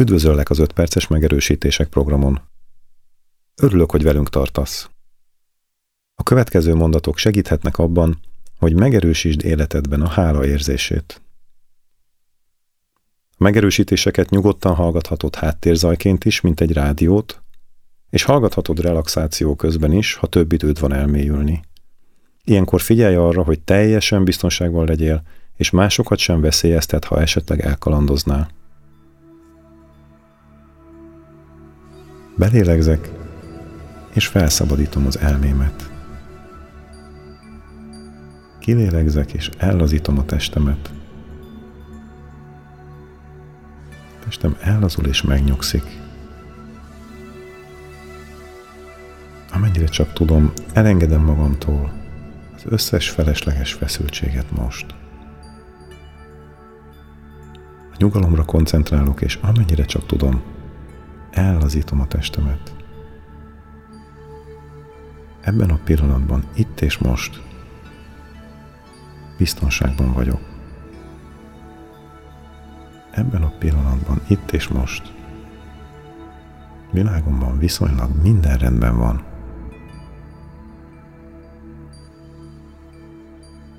[0.00, 2.40] Üdvözöllek az 5 perces megerősítések programon.
[3.54, 4.90] Örülök, hogy velünk tartasz.
[6.14, 8.20] A következő mondatok segíthetnek abban,
[8.58, 11.20] hogy megerősítsd életedben a hála érzését.
[13.30, 17.42] A megerősítéseket nyugodtan hallgathatod háttérzajként is, mint egy rádiót,
[18.10, 21.62] és hallgathatod relaxáció közben is, ha több időd van elmélyülni.
[22.44, 25.22] Ilyenkor figyelj arra, hogy teljesen biztonságban legyél,
[25.54, 28.50] és másokat sem veszélyeztet, ha esetleg elkalandoznál.
[32.38, 33.10] Belélegzek,
[34.12, 35.90] és felszabadítom az elmémet.
[38.58, 40.90] Kilélegzek, és ellazítom a testemet.
[44.24, 45.84] Testem ellazul és megnyugszik.
[49.52, 51.92] Amennyire csak tudom, elengedem magamtól
[52.56, 54.86] az összes felesleges feszültséget most.
[57.92, 60.55] A nyugalomra koncentrálok, és amennyire csak tudom,
[61.30, 62.74] ellazítom a testemet.
[65.40, 67.42] Ebben a pillanatban, itt és most
[69.38, 70.40] biztonságban vagyok.
[73.10, 75.14] Ebben a pillanatban, itt és most
[76.90, 79.22] világomban viszonylag minden rendben van.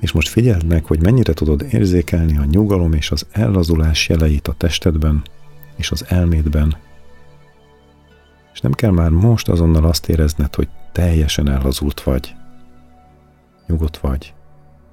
[0.00, 4.52] És most figyeld meg, hogy mennyire tudod érzékelni a nyugalom és az ellazulás jeleit a
[4.52, 5.22] testedben
[5.76, 6.76] és az elmédben,
[8.52, 12.34] és nem kell már most azonnal azt érezned, hogy teljesen ellazult vagy.
[13.66, 14.34] Nyugodt vagy.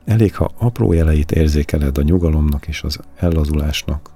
[0.06, 4.10] Elég, ha apró jeleit érzékeled a nyugalomnak és az ellazulásnak.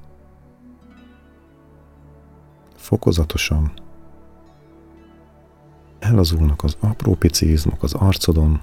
[2.76, 3.72] Fokozatosan
[6.00, 8.62] ellazulnak az apró pici izmok az arcodon,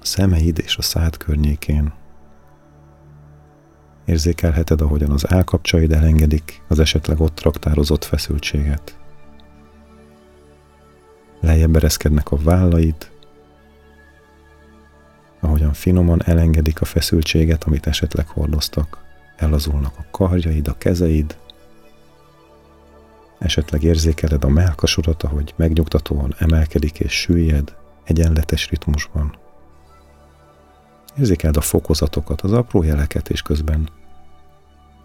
[0.00, 1.92] a szemeid és a szád környékén.
[4.04, 8.99] Érzékelheted, ahogyan az állkapcsaid elengedik az esetleg ott raktározott feszültséget
[11.40, 13.10] lejjebb ereszkednek a vállaid,
[15.40, 18.98] ahogyan finoman elengedik a feszültséget, amit esetleg hordoztak,
[19.36, 21.36] ellazulnak a karjaid, a kezeid,
[23.38, 27.74] esetleg érzékeled a melkasodat, ahogy megnyugtatóan emelkedik és süllyed
[28.04, 29.38] egyenletes ritmusban.
[31.18, 33.88] Érzékeld a fokozatokat, az apró jeleket, és közben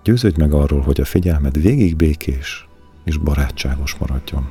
[0.04, 2.68] győződj meg arról, hogy a figyelmed végig békés
[3.04, 4.50] és barátságos maradjon.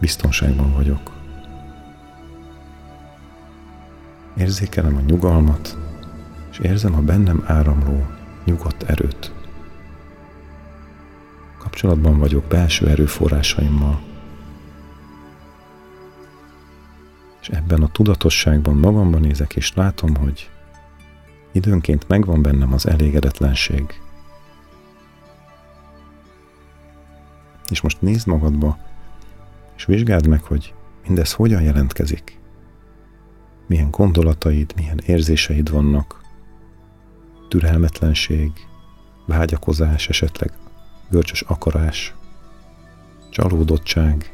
[0.00, 1.12] Biztonságban vagyok.
[4.36, 5.78] Érzékelem a nyugalmat,
[6.50, 8.06] és érzem a bennem áramló,
[8.44, 9.32] nyugodt erőt.
[11.58, 14.00] Kapcsolatban vagyok belső erőforrásaimmal.
[17.40, 20.50] És ebben a tudatosságban magamban nézek, és látom, hogy
[21.52, 24.00] időnként megvan bennem az elégedetlenség.
[27.68, 28.78] És most nézd magadba,
[29.78, 30.74] és vizsgáld meg, hogy
[31.06, 32.38] mindez hogyan jelentkezik.
[33.66, 36.20] Milyen gondolataid, milyen érzéseid vannak.
[37.48, 38.50] Türelmetlenség,
[39.26, 40.52] vágyakozás, esetleg
[41.10, 42.14] görcsös akarás,
[43.30, 44.32] csalódottság,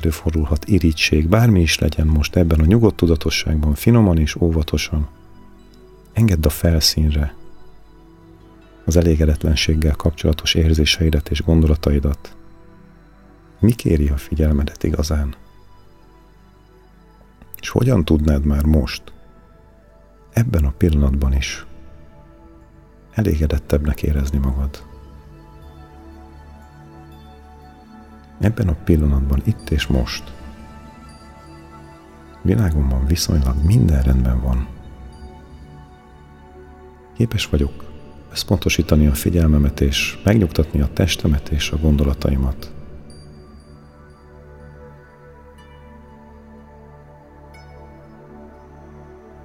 [0.00, 5.08] előfordulhat irítség, bármi is legyen most ebben a nyugodt tudatosságban, finoman és óvatosan.
[6.12, 7.34] Engedd a felszínre
[8.84, 12.36] az elégedetlenséggel kapcsolatos érzéseidet és gondolataidat,
[13.62, 15.34] mi kéri a figyelmedet igazán?
[17.60, 19.02] És hogyan tudnád már most,
[20.32, 21.66] ebben a pillanatban is
[23.14, 24.82] elégedettebbnek érezni magad?
[28.40, 30.32] Ebben a pillanatban, itt és most,
[32.42, 34.66] világomban viszonylag minden rendben van.
[37.16, 37.84] Képes vagyok
[38.32, 42.81] összpontosítani a figyelmemet és megnyugtatni a testemet és a gondolataimat.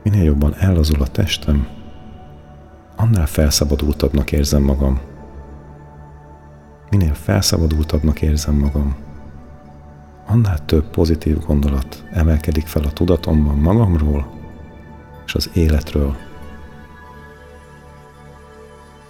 [0.09, 1.67] Minél jobban ellazul a testem,
[2.95, 4.99] annál felszabadultabbnak érzem magam.
[6.89, 8.95] Minél felszabadultabbnak érzem magam,
[10.25, 14.27] annál több pozitív gondolat emelkedik fel a tudatomban magamról
[15.25, 16.15] és az életről.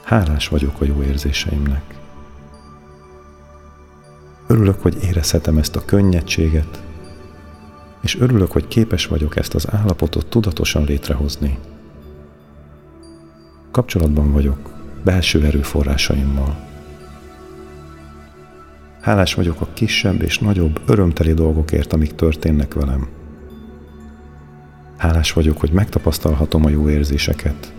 [0.03, 1.99] Hálás vagyok a jó érzéseimnek.
[4.47, 6.86] Örülök, hogy érezhetem ezt a könnyedséget,
[8.07, 11.57] és örülök, hogy képes vagyok ezt az állapotot tudatosan létrehozni.
[13.71, 14.73] Kapcsolatban vagyok
[15.03, 16.55] belső erőforrásaimmal.
[19.01, 23.07] Hálás vagyok a kisebb és nagyobb örömteli dolgokért, amik történnek velem.
[24.97, 27.73] Hálás vagyok, hogy megtapasztalhatom a jó érzéseket.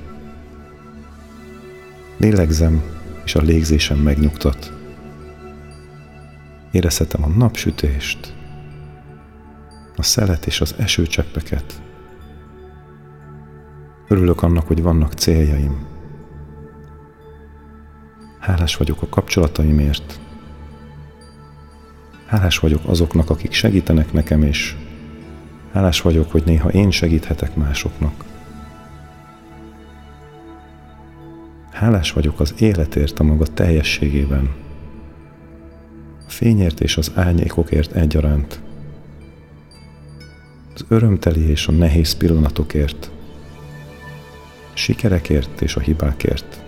[2.16, 2.82] Lélegzem,
[3.24, 4.72] és a légzésem megnyugtat.
[6.70, 8.36] Érezhetem a napsütést,
[9.98, 11.82] a szelet és az esőcseppeket.
[14.08, 15.86] Örülök annak, hogy vannak céljaim.
[18.38, 20.20] Hálás vagyok a kapcsolataimért.
[22.26, 24.76] Hálás vagyok azoknak, akik segítenek nekem, és
[25.72, 28.24] hálás vagyok, hogy néha én segíthetek másoknak.
[31.70, 34.50] Hálás vagyok az életért a maga teljességében,
[36.26, 38.60] a fényért és az árnyékokért egyaránt,
[40.78, 43.10] az örömteli és a nehéz pillanatokért,
[44.72, 46.62] sikerekért és a hibákért.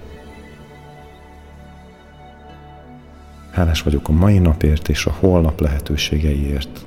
[3.50, 6.86] Hálás vagyok a mai napért és a holnap lehetőségeiért.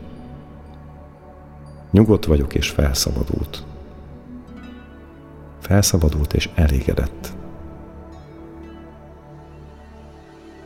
[1.92, 3.64] Nyugodt vagyok és felszabadult.
[5.60, 7.34] Felszabadult és elégedett.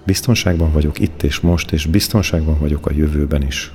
[0.06, 3.72] Biztonságban vagyok itt és most, és biztonságban vagyok a jövőben is.